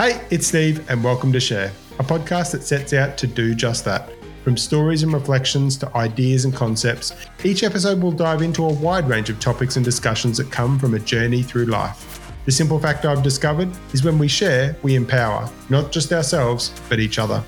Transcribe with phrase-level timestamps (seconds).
[0.00, 3.84] Hey, it's Steve, and welcome to Share, a podcast that sets out to do just
[3.84, 4.10] that.
[4.44, 7.12] From stories and reflections to ideas and concepts,
[7.44, 10.94] each episode will dive into a wide range of topics and discussions that come from
[10.94, 12.32] a journey through life.
[12.46, 16.98] The simple fact I've discovered is when we share, we empower, not just ourselves, but
[16.98, 17.44] each other.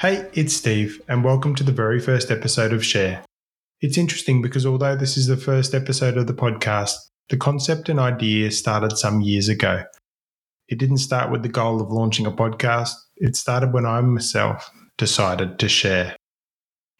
[0.00, 3.22] Hey, it's Steve, and welcome to the very first episode of Share.
[3.82, 6.92] It's interesting because although this is the first episode of the podcast,
[7.30, 9.82] the concept and idea started some years ago.
[10.68, 14.70] It didn't start with the goal of launching a podcast, it started when I myself
[14.96, 16.14] decided to share.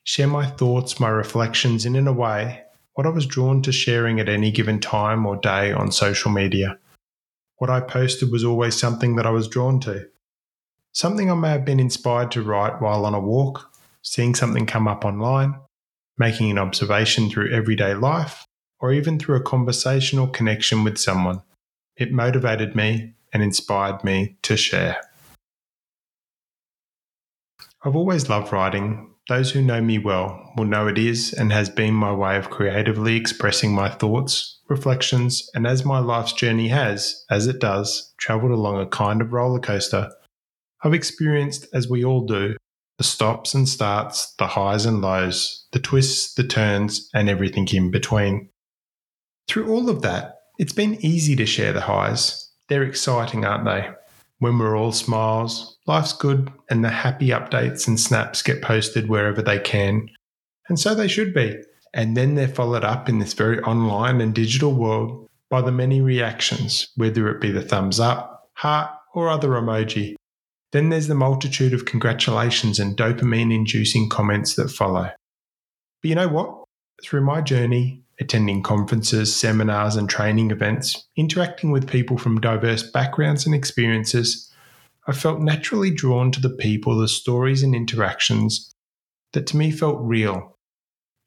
[0.02, 2.62] Share my thoughts, my reflections, and in a way,
[2.94, 6.80] what I was drawn to sharing at any given time or day on social media.
[7.58, 10.08] What I posted was always something that I was drawn to.
[10.90, 13.70] Something I may have been inspired to write while on a walk,
[14.02, 15.54] seeing something come up online,
[16.22, 18.46] making an observation through everyday life,
[18.78, 21.42] or even through a conversational connection with someone.
[21.96, 25.00] It motivated me and inspired me to share.
[27.84, 29.10] I've always loved writing.
[29.28, 32.50] Those who know me well will know it is and has been my way of
[32.50, 38.52] creatively expressing my thoughts, reflections, and as my life's journey has, as it does, travelled
[38.52, 40.08] along a kind of roller coaster
[40.84, 42.56] I've experienced, as we all do,
[42.98, 47.90] the stops and starts, the highs and lows, the twists, the turns, and everything in
[47.90, 48.48] between.
[49.48, 52.50] Through all of that, it's been easy to share the highs.
[52.68, 53.90] They're exciting, aren't they?
[54.38, 59.42] When we're all smiles, life's good, and the happy updates and snaps get posted wherever
[59.42, 60.08] they can.
[60.68, 61.56] And so they should be.
[61.94, 66.00] And then they're followed up in this very online and digital world by the many
[66.00, 70.14] reactions, whether it be the thumbs up, heart, or other emoji.
[70.72, 75.10] Then there's the multitude of congratulations and dopamine inducing comments that follow.
[76.02, 76.64] But you know what?
[77.02, 83.44] Through my journey, attending conferences, seminars, and training events, interacting with people from diverse backgrounds
[83.44, 84.50] and experiences,
[85.06, 88.72] I felt naturally drawn to the people, the stories, and interactions
[89.32, 90.56] that to me felt real.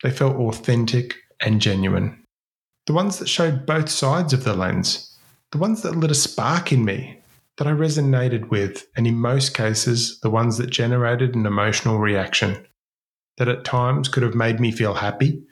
[0.01, 2.23] They felt authentic and genuine.
[2.87, 5.17] The ones that showed both sides of the lens,
[5.51, 7.19] the ones that lit a spark in me,
[7.57, 12.65] that I resonated with, and in most cases, the ones that generated an emotional reaction
[13.37, 15.43] that at times could have made me feel happy,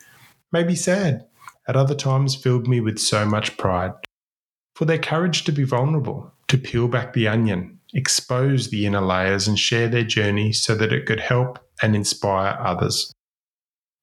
[0.51, 1.25] maybe sad,
[1.67, 3.91] at other times filled me with so much pride.
[4.75, 9.47] For their courage to be vulnerable, to peel back the onion, expose the inner layers,
[9.47, 13.11] and share their journey so that it could help and inspire others.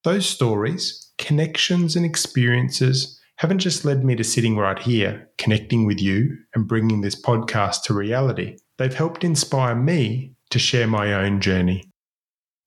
[0.04, 5.98] Those stories, connections, and experiences haven't just led me to sitting right here, connecting with
[5.98, 8.54] you and bringing this podcast to reality.
[8.76, 11.90] They've helped inspire me to share my own journey.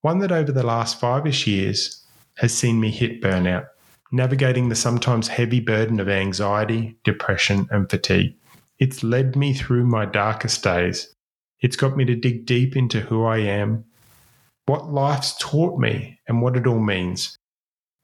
[0.02, 2.04] One that over the last five ish years
[2.38, 3.68] has seen me hit burnout,
[4.12, 8.36] navigating the sometimes heavy burden of anxiety, depression, and fatigue.
[8.80, 11.14] It's led me through my darkest days.
[11.62, 13.86] It's got me to dig deep into who I am,
[14.66, 17.38] what life's taught me, and what it all means.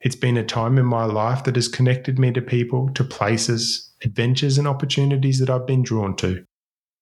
[0.02, 3.92] It's been a time in my life that has connected me to people, to places,
[4.02, 6.46] adventures, and opportunities that I've been drawn to,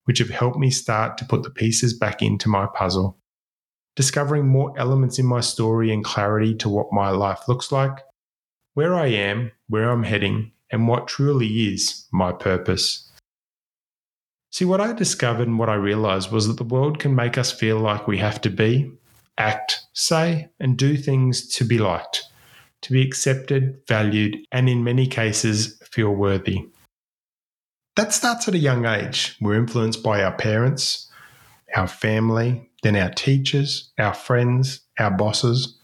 [0.06, 3.20] which have helped me start to put the pieces back into my puzzle.
[3.96, 8.00] Discovering more elements in my story and clarity to what my life looks like,
[8.74, 13.12] where I am, where I'm heading, and what truly is my purpose.
[14.52, 17.52] See, what I discovered and what I realized was that the world can make us
[17.52, 18.92] feel like we have to be,
[19.38, 22.24] act, say, and do things to be liked
[22.82, 26.66] to be accepted, valued, and in many cases, feel worthy.
[27.96, 29.36] That starts at a young age.
[29.42, 31.10] We're influenced by our parents,
[31.76, 35.78] our family, then our teachers, our friends, our bosses,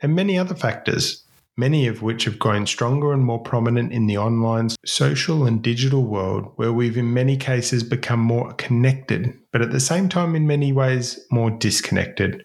[0.00, 1.24] and many other factors,
[1.56, 6.04] many of which have grown stronger and more prominent in the online, social, and digital
[6.04, 10.46] world, where we've in many cases become more connected, but at the same time, in
[10.46, 12.44] many ways, more disconnected.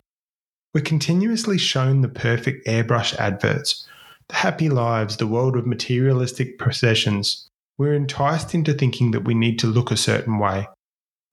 [0.73, 3.87] We're continuously shown the perfect airbrush adverts
[4.31, 9.67] happy lives, the world of materialistic possessions, we're enticed into thinking that we need to
[9.67, 10.67] look a certain way,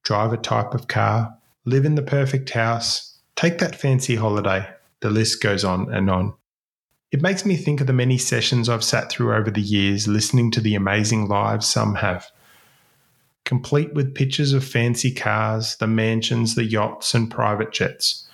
[0.04, 1.34] drive a type of car,
[1.64, 4.68] live in the perfect house, take that fancy holiday.
[5.00, 6.34] The list goes on and on.
[7.10, 10.50] It makes me think of the many sessions I've sat through over the years listening
[10.52, 12.30] to the amazing lives some have.
[13.44, 18.28] Complete with pictures of fancy cars, the mansions, the yachts, and private jets.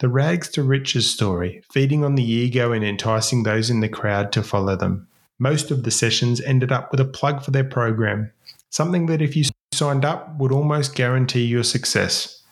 [0.00, 4.30] The rags to riches story, feeding on the ego and enticing those in the crowd
[4.32, 5.08] to follow them.
[5.40, 8.30] Most of the sessions ended up with a plug for their program,
[8.70, 12.42] something that if you signed up would almost guarantee your success.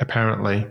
[0.00, 0.66] Apparently.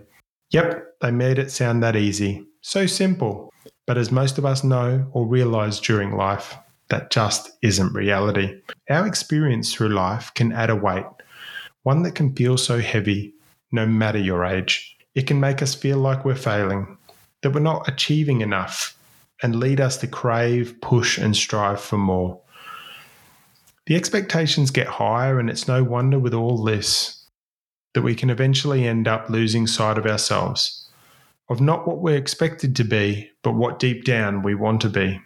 [0.52, 2.46] Yep, they made it sound that easy.
[2.62, 3.54] So simple.
[3.88, 6.56] But as most of us know or realize during life,
[6.90, 8.60] that just isn't reality.
[8.90, 11.06] Our experience through life can add a weight,
[11.84, 13.34] one that can feel so heavy,
[13.72, 14.98] no matter your age.
[15.20, 16.98] It can make us feel like we're failing,
[17.42, 18.98] that we're not achieving enough,
[19.44, 22.40] and lead us to crave, push, and strive for more.
[23.86, 27.26] The expectations get higher, and it's no wonder with all this
[27.94, 30.90] that we can eventually end up losing sight of ourselves,
[31.50, 35.20] of not what we're expected to be, but what deep down we want to be.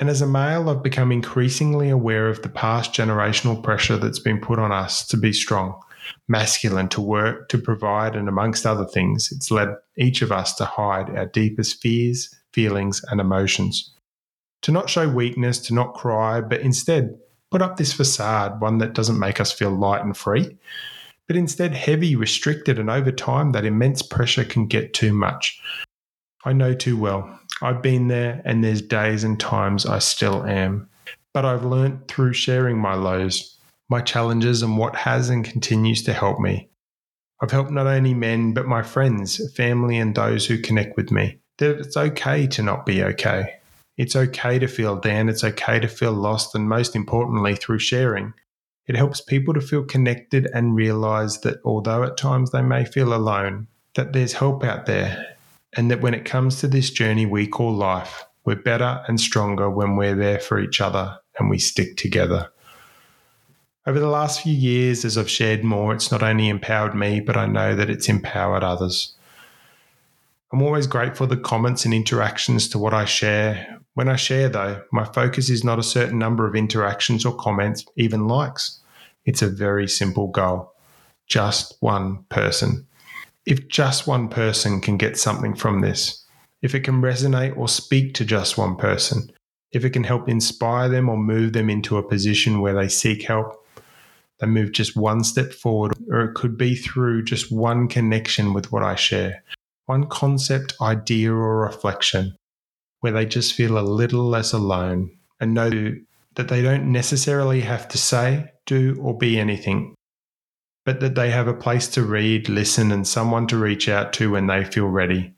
[0.00, 4.40] And as a male, I've become increasingly aware of the past generational pressure that's been
[4.40, 5.80] put on us to be strong,
[6.28, 10.64] masculine, to work, to provide, and amongst other things, it's led each of us to
[10.64, 13.92] hide our deepest fears, feelings, and emotions.
[14.62, 17.18] To not show weakness, to not cry, but instead
[17.50, 20.56] put up this facade, one that doesn't make us feel light and free,
[21.26, 25.60] but instead heavy, restricted, and over time, that immense pressure can get too much.
[26.44, 27.38] I know too well.
[27.62, 30.88] I've been there, and there's days and times I still am.
[31.32, 33.56] But I've learnt through sharing my lows,
[33.90, 36.70] my challenges, and what has and continues to help me.
[37.42, 41.40] I've helped not only men, but my friends, family, and those who connect with me
[41.60, 43.56] it's okay to not be okay.
[43.96, 48.32] It's okay to feel down, it's okay to feel lost, and most importantly, through sharing,
[48.86, 53.12] it helps people to feel connected and realize that although at times they may feel
[53.12, 55.36] alone, that there's help out there
[55.76, 59.68] and that when it comes to this journey we call life, we're better and stronger
[59.70, 62.50] when we're there for each other and we stick together.
[63.86, 67.36] Over the last few years, as I've shared more, it's not only empowered me, but
[67.36, 69.14] I know that it's empowered others.
[70.52, 73.80] I'm always grateful for the comments and interactions to what I share.
[73.94, 77.84] When I share, though, my focus is not a certain number of interactions or comments,
[77.96, 78.80] even likes.
[79.24, 80.72] It's a very simple goal
[81.26, 82.84] just one person
[83.46, 86.24] if just one person can get something from this,
[86.62, 89.30] if it can resonate or speak to just one person,
[89.72, 93.22] if it can help inspire them or move them into a position where they seek
[93.22, 93.64] help,
[94.40, 98.72] they move just one step forward, or it could be through just one connection with
[98.72, 99.44] what I share,
[99.86, 102.34] one concept, idea, or reflection,
[103.00, 105.10] where they just feel a little less alone
[105.40, 105.94] and know
[106.36, 109.94] that they don't necessarily have to say, do, or be anything
[110.84, 114.30] but that they have a place to read, listen, and someone to reach out to
[114.30, 115.32] when they feel ready.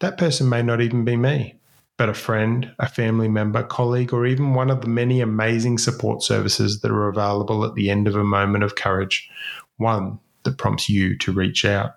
[0.00, 1.58] That person may not even be me,
[1.96, 6.22] but a friend, a family member, colleague, or even one of the many amazing support
[6.22, 9.28] services that are available at the end of a moment of courage,
[9.76, 11.92] one that prompts you to reach out.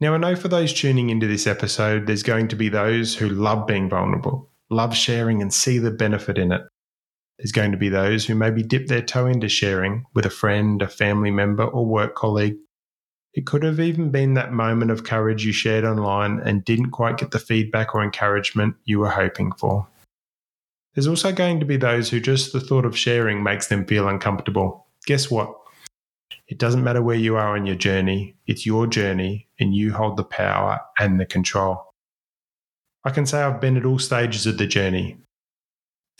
[0.00, 3.28] Now, I know for those tuning into this episode, there's going to be those who
[3.28, 6.62] love being vulnerable, love sharing, and see the benefit in it.
[7.38, 10.80] There's going to be those who maybe dip their toe into sharing with a friend,
[10.82, 12.56] a family member, or work colleague.
[13.32, 17.18] It could have even been that moment of courage you shared online and didn't quite
[17.18, 19.86] get the feedback or encouragement you were hoping for.
[20.94, 24.08] There's also going to be those who just the thought of sharing makes them feel
[24.08, 24.86] uncomfortable.
[25.06, 25.54] Guess what?
[26.48, 30.16] It doesn't matter where you are on your journey, it's your journey, and you hold
[30.16, 31.94] the power and the control.
[33.04, 35.16] I can say I've been at all stages of the journey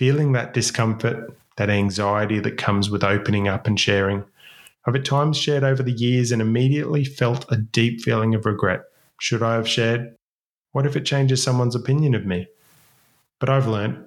[0.00, 4.24] feeling that discomfort, that anxiety that comes with opening up and sharing.
[4.86, 8.80] I've at times shared over the years and immediately felt a deep feeling of regret.
[9.20, 10.14] Should I have shared?
[10.72, 12.46] What if it changes someone's opinion of me?
[13.38, 13.98] But I've learnt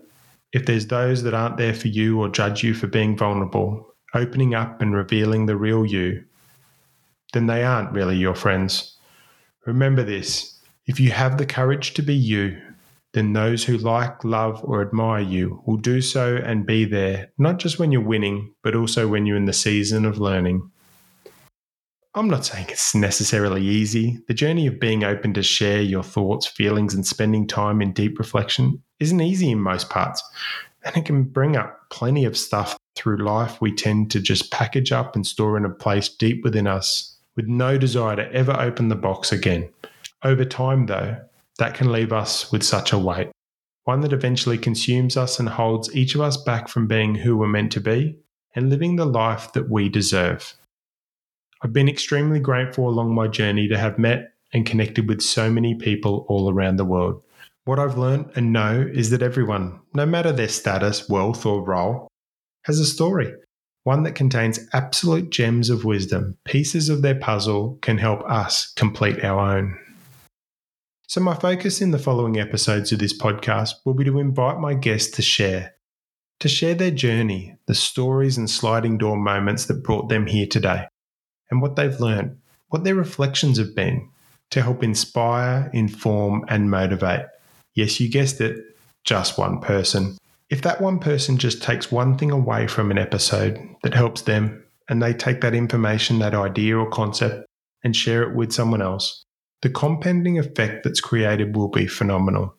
[0.52, 4.54] if there's those that aren't there for you or judge you for being vulnerable, opening
[4.54, 6.24] up and revealing the real you,
[7.34, 8.98] then they aren't really your friends.
[9.66, 12.60] Remember this if you have the courage to be you,
[13.14, 17.60] then those who like, love, or admire you will do so and be there, not
[17.60, 20.70] just when you're winning, but also when you're in the season of learning.
[22.16, 24.20] I'm not saying it's necessarily easy.
[24.28, 28.20] The journey of being open to share your thoughts, feelings, and spending time in deep
[28.20, 30.24] reflection isn't easy in most parts.
[30.84, 34.92] And it can bring up plenty of stuff through life we tend to just package
[34.92, 38.90] up and store in a place deep within us with no desire to ever open
[38.90, 39.70] the box again.
[40.24, 41.20] Over time, though,
[41.60, 43.30] that can leave us with such a weight,
[43.84, 47.48] one that eventually consumes us and holds each of us back from being who we're
[47.48, 48.18] meant to be
[48.56, 50.54] and living the life that we deserve.
[51.62, 55.76] I've been extremely grateful along my journey to have met and connected with so many
[55.76, 57.22] people all around the world.
[57.66, 62.10] What I've learned and know is that everyone, no matter their status, wealth, or role,
[62.66, 63.34] has a story,
[63.84, 66.38] one that contains absolute gems of wisdom.
[66.46, 69.78] Pieces of their puzzle can help us complete our own.
[71.08, 74.74] So, my focus in the following episodes of this podcast will be to invite my
[74.74, 75.76] guests to share,
[76.40, 80.86] to share their journey, the stories and sliding door moments that brought them here today,
[81.52, 82.38] and what they've learned,
[82.70, 84.10] what their reflections have been,
[84.50, 87.26] to help inspire, inform, and motivate.
[87.74, 88.58] Yes, you guessed it,
[89.04, 90.18] just one person.
[90.50, 94.64] If that one person just takes one thing away from an episode that helps them,
[94.88, 97.46] and they take that information, that idea or concept,
[97.84, 99.26] and share it with someone else,
[99.64, 102.54] the compounding effect that's created will be phenomenal.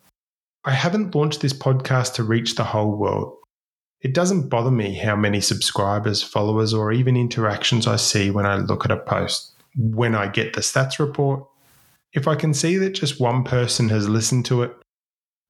[0.65, 3.37] I haven't launched this podcast to reach the whole world.
[4.01, 8.57] It doesn't bother me how many subscribers, followers, or even interactions I see when I
[8.57, 9.53] look at a post.
[9.77, 11.47] When I get the stats report,
[12.15, 14.75] if I can see that just one person has listened to it,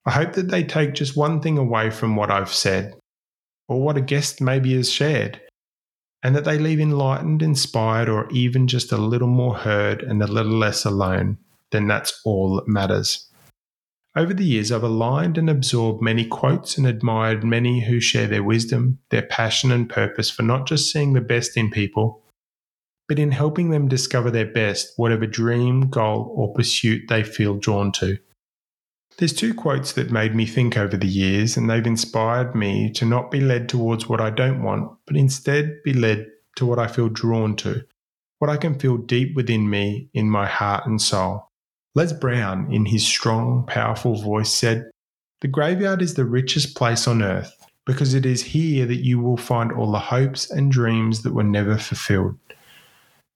[0.06, 2.96] I hope that they take just one thing away from what I've said,
[3.68, 5.40] or what a guest maybe has shared,
[6.24, 10.26] and that they leave enlightened, inspired, or even just a little more heard and a
[10.26, 11.38] little less alone,
[11.74, 13.28] then that's all that matters.
[14.16, 18.44] Over the years, I've aligned and absorbed many quotes and admired many who share their
[18.44, 22.22] wisdom, their passion, and purpose for not just seeing the best in people,
[23.08, 27.90] but in helping them discover their best, whatever dream, goal, or pursuit they feel drawn
[27.92, 28.16] to.
[29.18, 33.04] There's two quotes that made me think over the years, and they've inspired me to
[33.04, 36.26] not be led towards what I don't want, but instead be led
[36.56, 37.84] to what I feel drawn to,
[38.38, 41.48] what I can feel deep within me, in my heart and soul.
[41.96, 44.90] Les Brown, in his strong, powerful voice, said,
[45.40, 47.54] The graveyard is the richest place on earth
[47.86, 51.44] because it is here that you will find all the hopes and dreams that were
[51.44, 52.36] never fulfilled,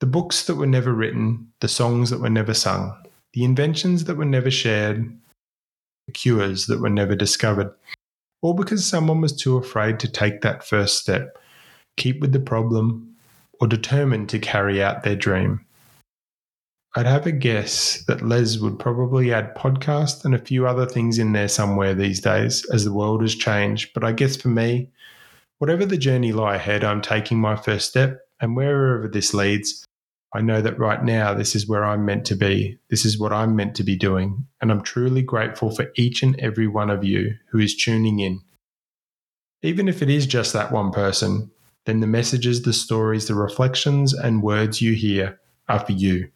[0.00, 2.96] the books that were never written, the songs that were never sung,
[3.32, 5.16] the inventions that were never shared,
[6.06, 7.70] the cures that were never discovered,
[8.42, 11.38] all because someone was too afraid to take that first step,
[11.96, 13.14] keep with the problem,
[13.60, 15.64] or determined to carry out their dream.
[16.96, 21.18] I'd have a guess that Les would probably add podcast and a few other things
[21.18, 23.92] in there somewhere these days as the world has changed.
[23.92, 24.90] But I guess for me,
[25.58, 29.84] whatever the journey lie ahead, I'm taking my first step, and wherever this leads,
[30.34, 32.78] I know that right now, this is where I'm meant to be.
[32.90, 34.46] This is what I'm meant to be doing.
[34.60, 38.40] And I'm truly grateful for each and every one of you who is tuning in.
[39.62, 41.50] Even if it is just that one person,
[41.86, 46.30] then the messages, the stories, the reflections, and words you hear are for you.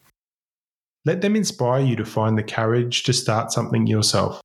[1.05, 4.41] Let them inspire you to find the courage to start something yourself,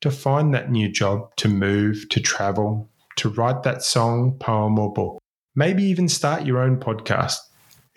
[0.00, 4.92] to find that new job, to move, to travel, to write that song, poem, or
[4.92, 5.18] book.
[5.56, 7.38] Maybe even start your own podcast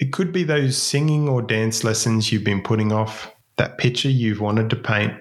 [0.02, 4.42] it could be those singing or dance lessons you've been putting off, that picture you've
[4.42, 5.14] wanted to paint,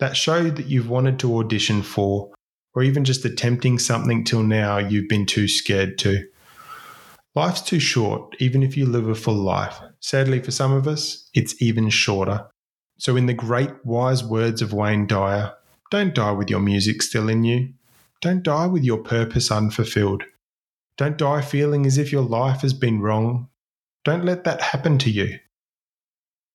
[0.00, 2.30] that show that you've wanted to audition for,
[2.74, 6.22] or even just attempting something till now you've been too scared to.
[7.36, 9.78] Life's too short, even if you live a full life.
[10.00, 12.48] Sadly, for some of us, it's even shorter.
[12.98, 15.52] So, in the great wise words of Wayne Dyer,
[15.92, 17.74] don't die with your music still in you.
[18.22, 20.24] Don't die with your purpose unfulfilled.
[20.96, 23.48] Don't die feeling as if your life has been wrong
[24.06, 25.40] don't let that happen to you.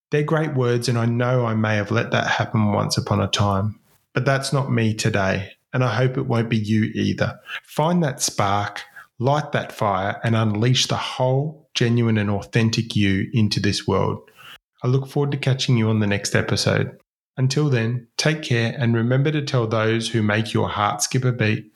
[0.09, 3.27] They're great words, and I know I may have let that happen once upon a
[3.27, 3.77] time,
[4.13, 7.38] but that's not me today, and I hope it won't be you either.
[7.63, 8.83] Find that spark,
[9.21, 14.19] light that fire, and unleash the whole, genuine, and authentic you into this world.
[14.83, 16.97] I look forward to catching you on the next episode.
[17.37, 21.31] Until then, take care and remember to tell those who make your heart skip a
[21.31, 21.71] beat,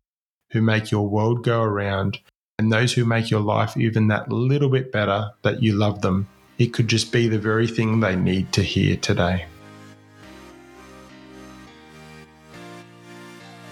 [0.53, 2.17] who make your world go around,
[2.57, 6.27] and those who make your life even that little bit better that you love them.
[6.57, 9.45] It could just be the very thing they need to hear today.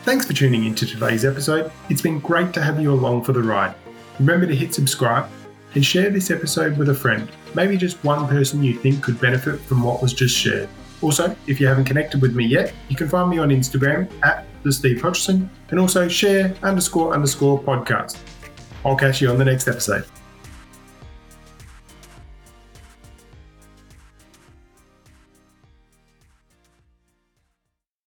[0.04, 1.72] Thanks for tuning in to today's episode.
[1.90, 3.74] It's been great to have you along for the ride.
[4.20, 5.30] Remember to hit subscribe
[5.76, 9.62] and share this episode with a friend, maybe just one person you think could benefit
[9.62, 10.68] from what was just shared.
[11.02, 14.46] Also, if you haven't connected with me yet, you can find me on Instagram at
[14.64, 18.18] the Steve Hodgson and also share underscore underscore podcast.
[18.84, 20.04] I'll catch you on the next episode.